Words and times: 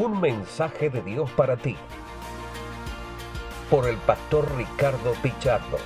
Un 0.00 0.20
mensaje 0.20 0.90
de 0.90 1.02
Dios 1.02 1.28
para 1.32 1.56
ti. 1.56 1.74
Por 3.68 3.88
el 3.88 3.96
pastor 3.96 4.48
Ricardo 4.56 5.12
Pichardo. 5.20 5.76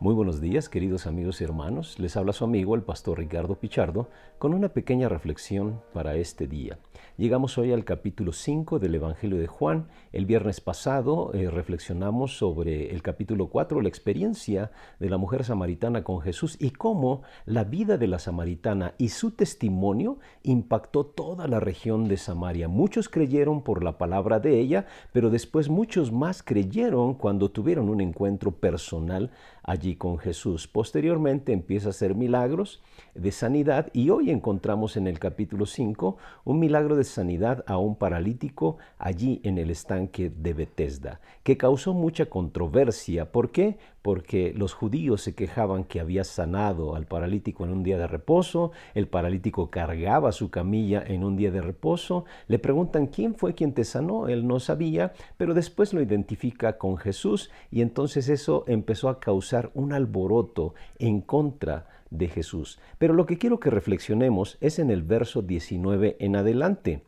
Muy 0.00 0.14
buenos 0.14 0.40
días, 0.40 0.70
queridos 0.70 1.06
amigos 1.06 1.42
y 1.42 1.44
hermanos. 1.44 1.98
Les 1.98 2.16
habla 2.16 2.32
su 2.32 2.44
amigo 2.44 2.74
el 2.74 2.82
pastor 2.82 3.18
Ricardo 3.18 3.56
Pichardo 3.56 4.08
con 4.38 4.54
una 4.54 4.70
pequeña 4.70 5.10
reflexión 5.10 5.82
para 5.92 6.14
este 6.14 6.46
día. 6.46 6.78
Llegamos 7.16 7.58
hoy 7.58 7.72
al 7.72 7.84
capítulo 7.84 8.32
5 8.32 8.80
del 8.80 8.96
Evangelio 8.96 9.38
de 9.38 9.46
Juan. 9.46 9.86
El 10.12 10.26
viernes 10.26 10.60
pasado 10.60 11.30
eh, 11.32 11.48
reflexionamos 11.48 12.36
sobre 12.36 12.90
el 12.90 13.02
capítulo 13.02 13.46
4, 13.46 13.80
la 13.80 13.88
experiencia 13.88 14.72
de 14.98 15.08
la 15.08 15.16
mujer 15.16 15.44
samaritana 15.44 16.02
con 16.02 16.20
Jesús 16.20 16.56
y 16.60 16.70
cómo 16.70 17.22
la 17.46 17.62
vida 17.62 17.98
de 17.98 18.08
la 18.08 18.18
samaritana 18.18 18.94
y 18.98 19.10
su 19.10 19.30
testimonio 19.30 20.18
impactó 20.42 21.06
toda 21.06 21.46
la 21.46 21.60
región 21.60 22.08
de 22.08 22.16
Samaria. 22.16 22.66
Muchos 22.66 23.08
creyeron 23.08 23.62
por 23.62 23.84
la 23.84 23.96
palabra 23.96 24.40
de 24.40 24.58
ella, 24.58 24.86
pero 25.12 25.30
después 25.30 25.68
muchos 25.68 26.10
más 26.10 26.42
creyeron 26.42 27.14
cuando 27.14 27.50
tuvieron 27.50 27.88
un 27.88 28.00
encuentro 28.00 28.52
personal 28.52 29.30
allí 29.62 29.96
con 29.96 30.18
Jesús. 30.18 30.68
Posteriormente 30.68 31.52
empieza 31.52 31.88
a 31.88 31.90
hacer 31.90 32.14
milagros 32.14 32.82
de 33.14 33.32
sanidad 33.32 33.88
y 33.92 34.10
hoy 34.10 34.30
encontramos 34.30 34.96
en 34.96 35.06
el 35.06 35.18
capítulo 35.18 35.64
5 35.64 36.16
un 36.44 36.58
milagro 36.58 36.83
de 36.92 37.04
sanidad 37.04 37.64
a 37.66 37.78
un 37.78 37.96
paralítico 37.96 38.76
allí 38.98 39.40
en 39.44 39.56
el 39.56 39.70
estanque 39.70 40.30
de 40.30 40.52
Bethesda, 40.52 41.20
que 41.42 41.56
causó 41.56 41.94
mucha 41.94 42.26
controversia. 42.26 43.32
¿Por 43.32 43.50
qué? 43.50 43.78
Porque 44.02 44.52
los 44.54 44.74
judíos 44.74 45.22
se 45.22 45.34
quejaban 45.34 45.84
que 45.84 46.00
había 46.00 46.24
sanado 46.24 46.94
al 46.94 47.06
paralítico 47.06 47.64
en 47.64 47.70
un 47.70 47.82
día 47.82 47.96
de 47.96 48.06
reposo, 48.06 48.72
el 48.94 49.08
paralítico 49.08 49.70
cargaba 49.70 50.32
su 50.32 50.50
camilla 50.50 51.02
en 51.06 51.24
un 51.24 51.36
día 51.36 51.50
de 51.50 51.62
reposo, 51.62 52.26
le 52.46 52.58
preguntan 52.58 53.06
quién 53.06 53.34
fue 53.34 53.54
quien 53.54 53.72
te 53.72 53.84
sanó, 53.84 54.28
él 54.28 54.46
no 54.46 54.60
sabía, 54.60 55.14
pero 55.38 55.54
después 55.54 55.94
lo 55.94 56.02
identifica 56.02 56.76
con 56.76 56.98
Jesús 56.98 57.50
y 57.70 57.80
entonces 57.80 58.28
eso 58.28 58.64
empezó 58.68 59.08
a 59.08 59.18
causar 59.18 59.70
un 59.72 59.94
alboroto 59.94 60.74
en 60.98 61.22
contra 61.22 61.86
de 62.16 62.28
Jesús. 62.28 62.78
Pero 62.98 63.14
lo 63.14 63.26
que 63.26 63.38
quiero 63.38 63.60
que 63.60 63.70
reflexionemos 63.70 64.58
es 64.60 64.78
en 64.78 64.90
el 64.90 65.02
verso 65.02 65.42
19 65.42 66.16
en 66.20 66.36
adelante. 66.36 67.02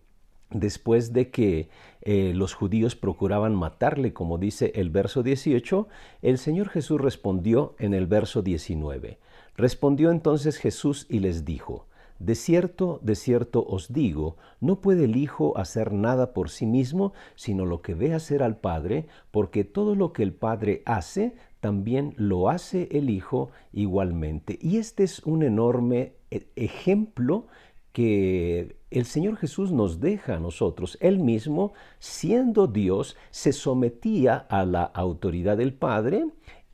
Después 0.51 1.13
de 1.13 1.31
que 1.31 1.69
eh, 2.03 2.33
los 2.35 2.55
judíos 2.55 2.95
procuraban 2.95 3.55
matarle, 3.55 4.13
como 4.13 4.39
dice 4.39 4.73
el 4.77 4.91
verso 4.91 5.23
18, 5.23 5.89
el 6.23 6.39
Señor 6.39 6.69
Jesús 6.69 7.01
respondió 7.01 7.75
en 7.79 7.95
el 7.95 8.07
verso 8.07 8.43
19. 8.43 9.19
Respondió 9.57 10.11
entonces 10.11 10.59
Jesús 10.59 11.07
y 11.09 11.19
les 11.19 11.45
dijo, 11.45 11.87
de 12.19 12.35
cierto, 12.35 13.01
de 13.03 13.15
cierto 13.15 13.65
os 13.67 13.93
digo, 13.93 14.37
no 14.61 14.81
puede 14.81 15.05
el 15.05 15.17
Hijo 15.17 15.59
hacer 15.59 15.93
nada 15.93 16.33
por 16.33 16.49
sí 16.49 16.65
mismo, 16.65 17.13
sino 17.35 17.67
lo 17.67 17.83
que 17.83 17.95
ve 17.95 18.15
hacer 18.15 18.43
al 18.43 18.57
Padre, 18.57 19.07
porque 19.31 19.65
todo 19.65 19.95
lo 19.95 20.13
que 20.13 20.23
el 20.23 20.33
Padre 20.33 20.83
hace, 20.87 21.35
también 21.67 22.15
lo 22.17 22.49
hace 22.49 22.89
el 22.93 23.11
Hijo 23.11 23.51
igualmente. 23.73 24.57
Y 24.63 24.77
este 24.77 25.03
es 25.03 25.19
un 25.27 25.43
enorme 25.43 26.13
e-, 26.31 26.47
ejemplo 26.55 27.49
que 27.91 28.77
el 28.93 29.05
Señor 29.05 29.37
Jesús 29.37 29.73
nos 29.73 29.99
deja 29.99 30.37
a 30.37 30.39
nosotros. 30.39 30.97
Él 31.01 31.19
mismo, 31.19 31.73
siendo 31.99 32.69
Dios, 32.69 33.17
se 33.33 33.53
sometía 33.53 34.37
a 34.49 34.65
la 34.65 34.85
autoridad 34.85 35.57
del 35.57 35.75
Padre 35.75 36.27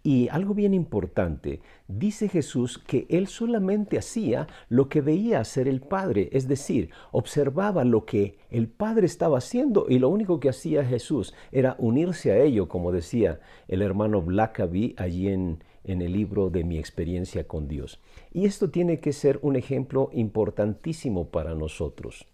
y 0.03 0.28
algo 0.28 0.55
bien 0.55 0.75
importante, 0.75 1.61
dice 1.86 2.28
Jesús 2.28 2.78
que 2.78 3.06
él 3.08 3.28
solamente 3.28 3.98
hacía 3.98 4.48
lo 4.69 4.89
que 4.89 5.00
veía 5.00 5.41
hacer 5.41 5.69
el 5.69 5.81
Padre, 5.81 6.28
es 6.33 6.48
decir, 6.48 6.91
observaba 7.12 7.84
lo 7.84 8.05
que 8.05 8.36
el 8.50 8.69
Padre 8.69 9.06
estaba 9.06 9.39
haciendo 9.39 9.86
y 9.89 9.98
lo 9.98 10.08
único 10.08 10.41
que 10.41 10.48
hacía 10.48 10.85
Jesús 10.85 11.35
era 11.52 11.77
unirse 11.79 12.33
a 12.33 12.39
ello, 12.39 12.68
como 12.68 12.91
decía 12.91 13.41
el 13.68 13.83
hermano 13.83 14.23
Blackaby 14.23 14.95
allí 14.98 15.29
en, 15.29 15.62
en 15.85 16.02
el 16.02 16.12
libro 16.12 16.51
de 16.51 16.64
mi 16.64 16.79
experiencia 16.79 17.46
con 17.46 17.68
Dios. 17.68 18.01
Y 18.33 18.46
esto 18.46 18.70
tiene 18.70 18.98
que 18.98 19.12
ser 19.12 19.39
un 19.42 19.57
ejemplo 19.57 20.11
importantísimo 20.12 21.29
para 21.29 21.55
nosotros. 21.55 22.27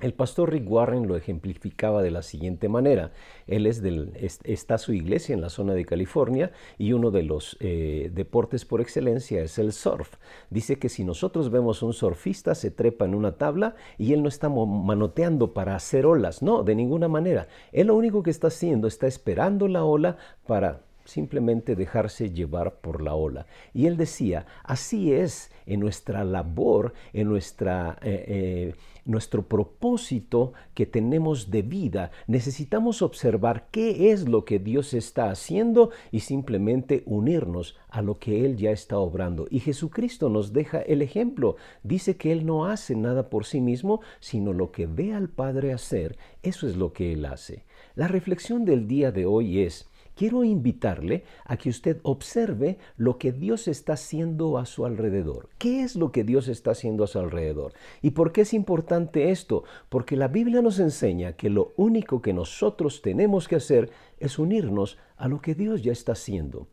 El 0.00 0.14
pastor 0.14 0.52
Rick 0.52 0.70
Warren 0.70 1.08
lo 1.08 1.16
ejemplificaba 1.16 2.02
de 2.02 2.12
la 2.12 2.22
siguiente 2.22 2.68
manera. 2.68 3.10
Él 3.48 3.66
es 3.66 3.82
del, 3.82 4.12
está 4.44 4.78
su 4.78 4.92
iglesia 4.92 5.34
en 5.34 5.40
la 5.40 5.50
zona 5.50 5.74
de 5.74 5.84
California 5.84 6.52
y 6.78 6.92
uno 6.92 7.10
de 7.10 7.24
los 7.24 7.56
eh, 7.58 8.08
deportes 8.14 8.64
por 8.64 8.80
excelencia 8.80 9.42
es 9.42 9.58
el 9.58 9.72
surf. 9.72 10.14
Dice 10.50 10.78
que 10.78 10.88
si 10.88 11.02
nosotros 11.02 11.50
vemos 11.50 11.82
un 11.82 11.94
surfista 11.94 12.54
se 12.54 12.70
trepa 12.70 13.06
en 13.06 13.14
una 13.16 13.38
tabla 13.38 13.74
y 13.98 14.12
él 14.12 14.22
no 14.22 14.28
está 14.28 14.48
manoteando 14.48 15.52
para 15.52 15.74
hacer 15.74 16.06
olas, 16.06 16.42
no, 16.42 16.62
de 16.62 16.76
ninguna 16.76 17.08
manera. 17.08 17.48
Él 17.72 17.88
lo 17.88 17.96
único 17.96 18.22
que 18.22 18.30
está 18.30 18.46
haciendo 18.46 18.86
está 18.86 19.08
esperando 19.08 19.66
la 19.66 19.84
ola 19.84 20.16
para 20.46 20.87
simplemente 21.08 21.74
dejarse 21.74 22.30
llevar 22.30 22.80
por 22.80 23.02
la 23.02 23.14
ola. 23.14 23.46
Y 23.72 23.86
él 23.86 23.96
decía, 23.96 24.46
así 24.62 25.12
es 25.14 25.50
en 25.64 25.80
nuestra 25.80 26.22
labor, 26.22 26.92
en 27.14 27.28
nuestra, 27.28 27.98
eh, 28.02 28.24
eh, 28.28 28.74
nuestro 29.06 29.48
propósito 29.48 30.52
que 30.74 30.84
tenemos 30.84 31.50
de 31.50 31.62
vida. 31.62 32.10
Necesitamos 32.26 33.00
observar 33.00 33.68
qué 33.70 34.12
es 34.12 34.28
lo 34.28 34.44
que 34.44 34.58
Dios 34.58 34.92
está 34.92 35.30
haciendo 35.30 35.90
y 36.12 36.20
simplemente 36.20 37.04
unirnos 37.06 37.78
a 37.88 38.02
lo 38.02 38.18
que 38.18 38.44
Él 38.44 38.56
ya 38.56 38.70
está 38.70 38.98
obrando. 38.98 39.46
Y 39.50 39.60
Jesucristo 39.60 40.28
nos 40.28 40.52
deja 40.52 40.80
el 40.80 41.00
ejemplo. 41.00 41.56
Dice 41.82 42.18
que 42.18 42.32
Él 42.32 42.44
no 42.44 42.66
hace 42.66 42.94
nada 42.94 43.30
por 43.30 43.46
sí 43.46 43.62
mismo, 43.62 44.02
sino 44.20 44.52
lo 44.52 44.72
que 44.72 44.86
ve 44.86 45.14
al 45.14 45.30
Padre 45.30 45.72
hacer. 45.72 46.18
Eso 46.42 46.68
es 46.68 46.76
lo 46.76 46.92
que 46.92 47.14
Él 47.14 47.24
hace. 47.24 47.64
La 47.94 48.08
reflexión 48.08 48.66
del 48.66 48.86
día 48.86 49.10
de 49.10 49.24
hoy 49.24 49.62
es, 49.62 49.88
quiero 50.18 50.42
invitarle 50.42 51.22
a 51.44 51.56
que 51.56 51.68
usted 51.68 52.00
observe 52.02 52.78
lo 52.96 53.18
que 53.18 53.30
Dios 53.30 53.68
está 53.68 53.92
haciendo 53.92 54.58
a 54.58 54.66
su 54.66 54.84
alrededor. 54.84 55.48
¿Qué 55.58 55.84
es 55.84 55.94
lo 55.94 56.10
que 56.10 56.24
Dios 56.24 56.48
está 56.48 56.72
haciendo 56.72 57.04
a 57.04 57.06
su 57.06 57.20
alrededor? 57.20 57.72
¿Y 58.02 58.10
por 58.10 58.32
qué 58.32 58.40
es 58.40 58.52
importante 58.52 59.30
esto? 59.30 59.62
Porque 59.88 60.16
la 60.16 60.26
Biblia 60.26 60.60
nos 60.60 60.80
enseña 60.80 61.34
que 61.34 61.50
lo 61.50 61.72
único 61.76 62.20
que 62.20 62.32
nosotros 62.32 63.00
tenemos 63.00 63.46
que 63.46 63.54
hacer 63.54 63.90
es 64.18 64.40
unirnos 64.40 64.98
a 65.16 65.28
lo 65.28 65.40
que 65.40 65.54
Dios 65.54 65.82
ya 65.82 65.92
está 65.92 66.12
haciendo. 66.12 66.66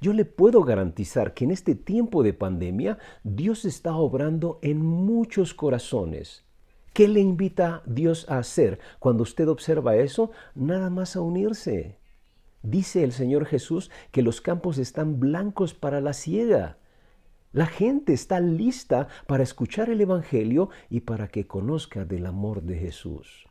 Yo 0.00 0.12
le 0.12 0.24
puedo 0.24 0.62
garantizar 0.62 1.34
que 1.34 1.42
en 1.42 1.50
este 1.50 1.74
tiempo 1.74 2.22
de 2.22 2.34
pandemia 2.34 2.98
Dios 3.24 3.64
está 3.64 3.96
obrando 3.96 4.60
en 4.62 4.78
muchos 4.80 5.54
corazones. 5.54 6.44
¿Qué 6.92 7.08
le 7.08 7.18
invita 7.18 7.82
Dios 7.84 8.26
a 8.28 8.38
hacer 8.38 8.78
cuando 9.00 9.24
usted 9.24 9.48
observa 9.48 9.96
eso? 9.96 10.30
Nada 10.54 10.88
más 10.88 11.16
a 11.16 11.20
unirse. 11.20 12.00
Dice 12.62 13.02
el 13.02 13.12
Señor 13.12 13.46
Jesús 13.46 13.90
que 14.12 14.22
los 14.22 14.40
campos 14.40 14.78
están 14.78 15.18
blancos 15.18 15.74
para 15.74 16.00
la 16.00 16.12
siega. 16.12 16.78
La 17.52 17.66
gente 17.66 18.12
está 18.12 18.40
lista 18.40 19.08
para 19.26 19.42
escuchar 19.42 19.90
el 19.90 20.00
Evangelio 20.00 20.70
y 20.88 21.00
para 21.00 21.28
que 21.28 21.46
conozca 21.46 22.04
del 22.04 22.24
amor 22.26 22.62
de 22.62 22.78
Jesús. 22.78 23.46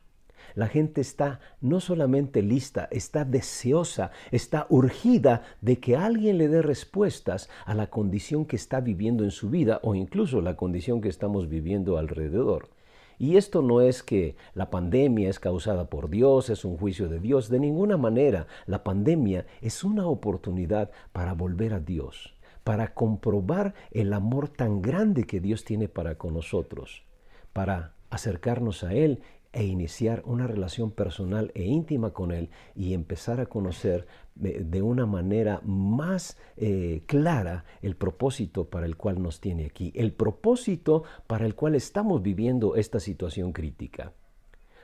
La 0.56 0.68
gente 0.68 1.02
está 1.02 1.40
no 1.60 1.80
solamente 1.80 2.42
lista, 2.42 2.88
está 2.92 3.26
deseosa, 3.26 4.12
está 4.32 4.66
urgida 4.70 5.44
de 5.62 5.80
que 5.80 5.96
alguien 5.96 6.38
le 6.38 6.48
dé 6.48 6.62
respuestas 6.62 7.50
a 7.66 7.76
la 7.76 7.88
condición 7.88 8.46
que 8.46 8.56
está 8.56 8.80
viviendo 8.80 9.24
en 9.24 9.32
su 9.32 9.50
vida 9.50 9.80
o 9.84 9.94
incluso 9.94 10.42
la 10.42 10.56
condición 10.56 11.02
que 11.02 11.10
estamos 11.10 11.48
viviendo 11.48 11.98
alrededor. 11.98 12.70
Y 13.22 13.38
esto 13.38 13.62
no 13.62 13.82
es 13.82 14.02
que 14.02 14.36
la 14.56 14.72
pandemia 14.72 15.30
es 15.30 15.40
causada 15.40 15.92
por 15.92 16.10
Dios, 16.10 16.50
es 16.50 16.66
un 16.66 16.76
juicio 16.76 17.08
de 17.08 17.20
Dios, 17.20 17.50
de 17.50 17.60
ninguna 17.60 17.96
manera. 17.96 18.48
La 18.66 18.84
pandemia 18.84 19.46
es 19.62 19.84
una 19.84 20.08
oportunidad 20.08 20.90
para 21.12 21.36
volver 21.36 21.76
a 21.76 21.80
Dios, 21.80 22.34
para 22.64 22.96
comprobar 22.96 23.76
el 23.92 24.14
amor 24.14 24.50
tan 24.50 24.82
grande 24.82 25.26
que 25.26 25.40
Dios 25.40 25.66
tiene 25.66 25.88
para 25.88 26.16
con 26.16 26.34
nosotros, 26.34 27.04
para 27.54 27.94
acercarnos 28.10 28.84
a 28.84 28.96
Él 28.96 29.22
e 29.54 29.66
iniciar 29.66 30.24
una 30.26 30.48
relación 30.48 30.92
personal 30.92 31.52
e 31.56 31.64
íntima 31.64 32.12
con 32.12 32.32
Él 32.32 32.50
y 32.76 32.94
empezar 32.94 33.40
a 33.40 33.48
conocer 33.48 34.08
de, 34.36 34.82
una 34.82 35.06
manera 35.06 35.62
más 35.66 36.38
eh, 36.58 37.04
clara 37.06 37.66
el 37.82 37.96
propósito 37.96 38.70
para 38.70 38.86
el 38.86 38.96
cual 38.98 39.22
nos 39.22 39.42
tiene 39.42 39.66
aquí, 39.66 39.92
el 39.96 40.14
propósito 40.14 41.04
para 41.28 41.46
el 41.46 41.56
cual 41.56 41.76
estamos 41.76 42.22
viviendo 42.22 42.76
esta 42.76 43.00
situación 43.00 43.52
crítica. 43.52 44.14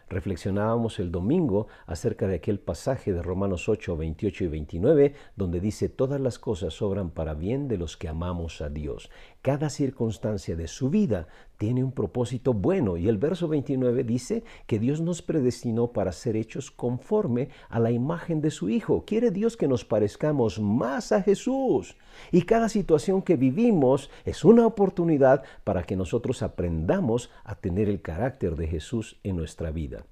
Reflexionábamos 0.10 1.00
el 1.00 1.12
domingo 1.12 1.68
acerca 1.86 2.28
de 2.28 2.36
aquel 2.36 2.60
pasaje 2.60 3.12
de 3.12 3.22
Romanos 3.22 3.68
8, 3.68 3.98
28 3.98 4.46
y 4.46 4.48
29, 4.48 5.14
donde 5.36 5.60
dice, 5.60 5.90
todas 5.90 6.22
las 6.22 6.40
cosas 6.40 6.82
obran 6.82 7.10
para 7.10 7.34
bien 7.34 7.68
de 7.68 7.78
los 7.78 7.98
que 7.98 8.08
amamos 8.08 8.62
a 8.62 8.70
Dios. 8.70 9.10
Cada 9.42 9.70
circunstancia 9.70 10.56
de 10.56 10.68
su 10.68 10.90
vida 10.90 11.28
tiene 11.58 11.84
un 11.84 11.92
propósito 11.92 12.54
bueno 12.54 12.98
y 12.98 13.08
el 13.08 13.18
verso 13.18 13.48
29 13.48 14.04
dice 14.04 14.44
que 14.66 14.78
Dios 14.78 15.00
nos 15.00 15.22
predestinó 15.22 15.94
para 15.94 16.12
ser 16.12 16.36
hechos 16.36 16.70
conforme 16.70 17.50
a 17.70 17.80
la 17.80 17.92
imagen 17.92 18.42
de 18.42 18.52
su 18.52 18.70
Hijo. 18.70 19.06
Quiere 19.06 19.32
Dios 19.32 19.56
que 19.56 19.68
nos 19.68 19.86
parezcamos 19.86 20.60
más 20.60 21.12
a 21.12 21.22
Jesús. 21.22 21.96
Y 22.32 22.42
cada 22.42 22.68
situación 22.68 23.22
que 23.22 23.38
vivimos 23.38 24.10
es 24.26 24.44
una 24.44 24.66
oportunidad 24.66 25.44
para 25.64 25.84
que 25.84 25.96
nosotros 25.96 26.44
aprendamos 26.44 27.30
a 27.46 27.56
tener 27.56 27.88
el 27.88 28.02
carácter 28.02 28.56
de 28.56 28.68
Jesús 28.68 29.20
en 29.24 29.38
nuestra 29.38 29.72
vida. 29.72 30.06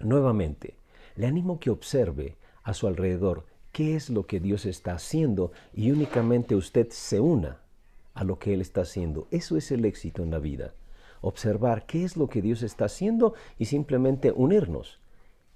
Nuevamente, 0.00 0.76
le 1.14 1.26
animo 1.26 1.60
que 1.60 1.70
observe 1.70 2.36
a 2.62 2.74
su 2.74 2.86
alrededor 2.86 3.46
qué 3.72 3.96
es 3.96 4.10
lo 4.10 4.26
que 4.26 4.40
Dios 4.40 4.66
está 4.66 4.92
haciendo 4.92 5.52
y 5.72 5.90
únicamente 5.92 6.54
usted 6.54 6.88
se 6.90 7.20
una 7.20 7.60
a 8.16 8.24
lo 8.24 8.38
que 8.38 8.54
Él 8.54 8.60
está 8.60 8.80
haciendo. 8.80 9.28
Eso 9.30 9.56
es 9.56 9.70
el 9.70 9.84
éxito 9.84 10.22
en 10.22 10.30
la 10.30 10.38
vida. 10.38 10.74
Observar 11.20 11.86
qué 11.86 12.02
es 12.02 12.16
lo 12.16 12.28
que 12.28 12.42
Dios 12.42 12.62
está 12.62 12.86
haciendo 12.86 13.34
y 13.58 13.66
simplemente 13.66 14.32
unirnos. 14.32 15.00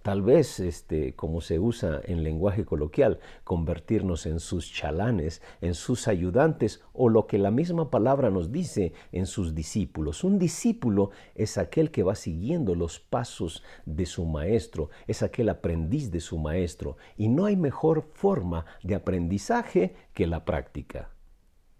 Tal 0.03 0.23
vez, 0.23 0.61
este, 0.61 1.15
como 1.15 1.43
se 1.43 1.59
usa 1.59 2.01
en 2.05 2.23
lenguaje 2.23 2.65
coloquial, 2.65 3.19
convertirnos 3.45 4.25
en 4.25 4.41
sus 4.41 4.73
chalanes, 4.73 5.43
en 5.61 5.75
sus 5.75 6.09
ayudantes 6.09 6.83
o 6.95 7.11
lo 7.11 7.27
que 7.27 7.37
la 7.39 7.51
misma 7.51 7.91
palabra 7.91 8.31
nos 8.31 8.51
dice 8.51 8.93
en 9.13 9.27
sus 9.27 9.55
discípulos. 9.55 10.25
Un 10.25 10.39
discípulo 10.39 11.11
es 11.35 11.59
aquel 11.59 11.91
que 11.91 12.03
va 12.03 12.15
siguiendo 12.15 12.75
los 12.75 12.99
pasos 12.99 13.63
de 13.85 14.07
su 14.07 14.25
maestro, 14.25 14.89
es 15.07 15.23
aquel 15.23 15.51
aprendiz 15.51 16.11
de 16.11 16.21
su 16.21 16.39
maestro. 16.39 16.97
Y 17.19 17.29
no 17.29 17.45
hay 17.45 17.57
mejor 17.57 18.09
forma 18.15 18.65
de 18.83 18.95
aprendizaje 18.95 19.95
que 20.15 20.27
la 20.27 20.47
práctica. 20.47 21.11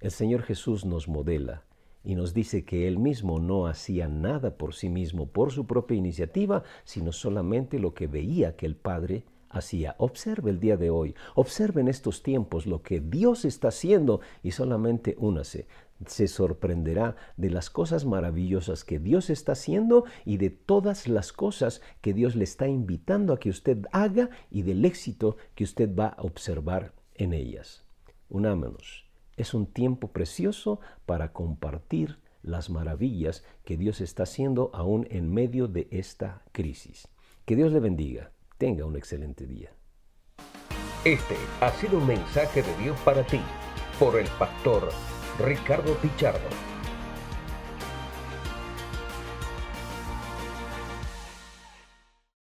El 0.01 0.13
Señor 0.13 0.45
Jesús 0.45 0.87
nos 0.87 1.09
modela 1.09 1.63
y 2.03 2.15
nos 2.15 2.33
dice 2.33 2.65
que 2.65 2.89
Él 2.89 2.99
mismo 2.99 3.39
no 3.39 3.67
hacía 3.67 4.09
nada 4.09 4.57
por 4.57 4.73
sí 4.73 4.89
mismo, 4.89 5.27
por 5.27 5.53
su 5.53 5.67
propia 5.67 5.99
iniciativa, 5.99 6.63
sino 6.85 7.13
solamente 7.13 7.79
lo 7.79 7.93
que 7.93 8.07
veía 8.07 8.57
que 8.57 8.65
el 8.65 8.77
Padre 8.77 9.25
hacía. 9.51 9.97
Observe 9.99 10.53
el 10.53 10.59
día 10.59 10.79
de 10.79 10.89
hoy, 10.89 11.15
observe 11.35 11.83
en 11.83 11.89
estos 11.89 12.23
tiempos 12.23 12.65
lo 12.65 12.81
que 12.81 13.01
Dios 13.01 13.45
está 13.45 13.69
haciendo 13.69 14.23
y 14.43 14.53
solamente 14.53 15.17
únase. 15.19 15.67
Se 16.07 16.29
sorprenderá 16.29 17.17
de 17.37 17.51
las 17.51 17.69
cosas 17.69 18.07
maravillosas 18.07 18.85
que 18.85 18.99
Dios 18.99 19.29
está 19.29 19.53
haciendo 19.53 20.07
y 20.25 20.39
de 20.39 20.49
todas 20.49 21.09
las 21.09 21.31
cosas 21.35 21.83
que 22.01 22.15
Dios 22.15 22.37
le 22.37 22.45
está 22.45 22.69
invitando 22.69 23.35
a 23.35 23.39
que 23.39 23.51
usted 23.51 23.85
haga 23.93 24.31
y 24.51 24.63
del 24.63 24.87
éxito 24.87 25.37
que 25.55 25.65
usted 25.65 25.95
va 25.95 26.07
a 26.07 26.23
observar 26.23 26.95
en 27.17 27.35
ellas. 27.35 27.85
Unámonos 28.31 29.10
es 29.37 29.55
un 29.55 29.67
tiempo 29.67 30.09
precioso 30.09 30.81
para 31.07 31.33
compartir 31.33 32.19
las 32.43 32.71
maravillas 32.71 33.45
que 33.65 33.77
Dios 33.77 34.01
está 34.01 34.23
haciendo 34.25 34.71
aún 34.73 35.07
en 35.11 35.33
medio 35.33 35.69
de 35.69 35.89
esta 35.91 36.43
crisis. 36.53 37.09
Que 37.45 37.57
Dios 37.57 37.73
le 37.73 37.81
bendiga. 37.81 38.33
Tenga 38.59 38.85
un 38.85 38.97
excelente 38.97 39.47
día. 39.47 39.73
Este 41.05 41.37
ha 41.61 41.71
sido 41.73 41.99
un 41.99 42.07
mensaje 42.07 42.63
de 42.63 42.77
Dios 42.77 42.99
para 43.01 43.27
ti 43.27 43.41
por 43.99 44.19
el 44.19 44.27
pastor 44.39 44.91
Ricardo 45.39 45.95
Pichardo. 45.95 46.49